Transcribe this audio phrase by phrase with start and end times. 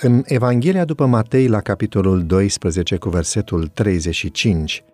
[0.00, 4.84] În Evanghelia după Matei, la capitolul 12, cu versetul 35,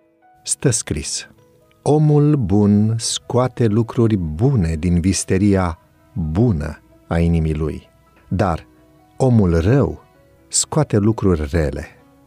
[0.45, 1.29] stă scris
[1.83, 5.79] Omul bun scoate lucruri bune din visteria
[6.13, 7.89] bună a inimii lui,
[8.29, 8.67] dar
[9.17, 10.05] omul rău
[10.49, 11.87] scoate lucruri rele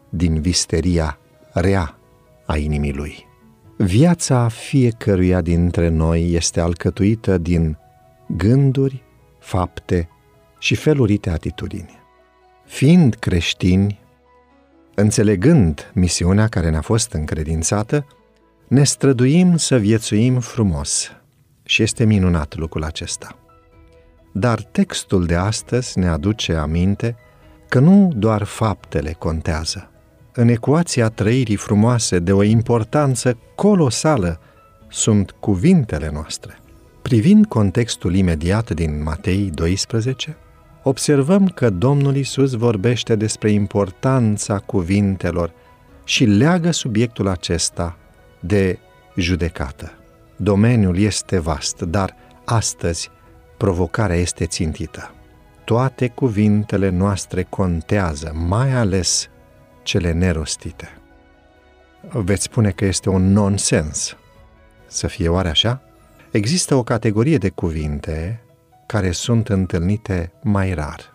[0.09, 1.19] din visteria
[1.53, 1.97] rea
[2.45, 3.25] a inimii lui.
[3.77, 7.77] Viața fiecăruia dintre noi este alcătuită din
[8.27, 9.03] gânduri,
[9.39, 10.09] fapte
[10.59, 12.05] și felurite atitudini.
[12.67, 13.99] Fiind creștini,
[14.95, 18.05] înțelegând misiunea care ne-a fost încredințată,
[18.67, 21.11] ne străduim să viețuim frumos
[21.63, 23.39] și este minunat lucrul acesta.
[24.33, 27.15] Dar textul de astăzi ne aduce aminte
[27.69, 29.91] că nu doar faptele contează.
[30.33, 34.39] În ecuația trăirii frumoase de o importanță colosală
[34.87, 36.59] sunt cuvintele noastre.
[37.01, 40.37] Privind contextul imediat din Matei 12,
[40.87, 45.53] observăm că Domnul Isus vorbește despre importanța cuvintelor
[46.03, 47.97] și leagă subiectul acesta
[48.39, 48.79] de
[49.15, 49.91] judecată.
[50.35, 53.09] Domeniul este vast, dar astăzi
[53.57, 55.11] provocarea este țintită.
[55.63, 59.29] Toate cuvintele noastre contează, mai ales
[59.83, 60.89] cele nerostite.
[62.11, 64.17] Veți spune că este un nonsens.
[64.87, 65.81] Să fie oare așa?
[66.31, 68.41] Există o categorie de cuvinte
[68.87, 71.11] care sunt întâlnite mai rar.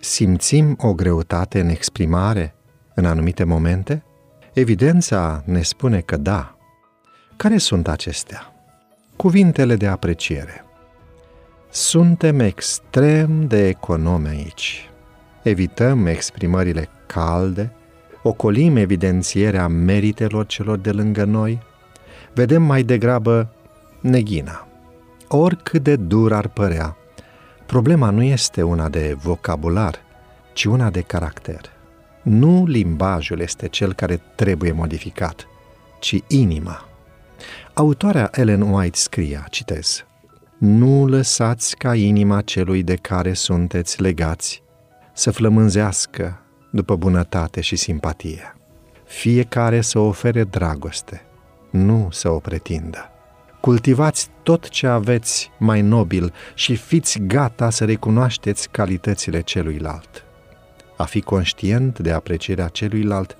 [0.00, 2.54] Simțim o greutate în exprimare
[2.94, 4.04] în anumite momente?
[4.52, 6.56] Evidența ne spune că da.
[7.36, 8.52] Care sunt acestea?
[9.16, 10.64] Cuvintele de apreciere.
[11.70, 14.90] Suntem extrem de economi aici.
[15.42, 17.72] Evităm exprimările calde,
[18.22, 21.60] ocolim evidențierea meritelor celor de lângă noi,
[22.34, 23.54] vedem mai degrabă
[24.00, 24.65] neghina.
[25.28, 26.96] Oricât de dur ar părea,
[27.66, 29.98] problema nu este una de vocabular,
[30.52, 31.60] ci una de caracter.
[32.22, 35.46] Nu limbajul este cel care trebuie modificat,
[36.00, 36.88] ci inima.
[37.74, 40.04] Autoarea Ellen White scria, citez,
[40.58, 44.62] Nu lăsați ca inima celui de care sunteți legați
[45.12, 48.56] să flămânzească după bunătate și simpatie.
[49.04, 51.22] Fiecare să ofere dragoste,
[51.70, 53.10] nu să o pretindă.
[53.66, 60.24] Cultivați tot ce aveți mai nobil și fiți gata să recunoașteți calitățile celuilalt.
[60.96, 63.36] A fi conștient de aprecierea celuilalt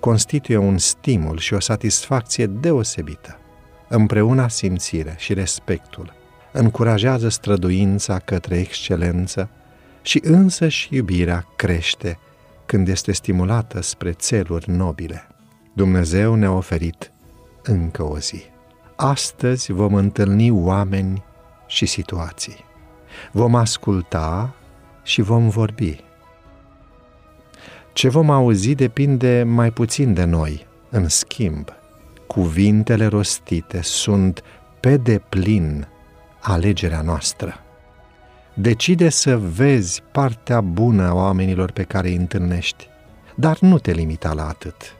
[0.00, 3.38] constituie un stimul și o satisfacție deosebită.
[3.88, 6.12] Împreună simțire și respectul
[6.52, 9.48] încurajează străduința către excelență
[10.02, 12.18] și însă și iubirea crește
[12.66, 15.26] când este stimulată spre țeluri nobile.
[15.74, 17.12] Dumnezeu ne-a oferit
[17.62, 18.54] încă o zi.
[18.96, 21.24] Astăzi vom întâlni oameni
[21.66, 22.64] și situații.
[23.32, 24.54] Vom asculta
[25.02, 26.04] și vom vorbi.
[27.92, 30.66] Ce vom auzi depinde mai puțin de noi.
[30.90, 31.68] În schimb,
[32.26, 34.42] cuvintele rostite sunt
[34.80, 35.86] pe deplin
[36.40, 37.54] alegerea noastră.
[38.54, 42.88] Decide să vezi partea bună a oamenilor pe care îi întâlnești,
[43.34, 44.96] dar nu te limita la atât.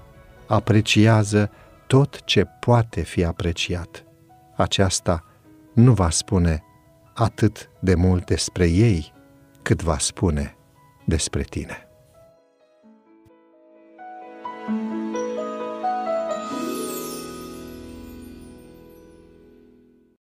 [0.46, 1.50] Apreciază
[1.86, 4.04] tot ce poate fi apreciat.
[4.56, 5.24] Aceasta
[5.74, 6.62] nu va spune
[7.14, 9.12] atât de mult despre ei,
[9.62, 10.56] cât va spune
[11.04, 11.85] despre tine.